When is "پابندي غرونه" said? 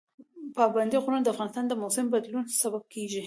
0.57-1.21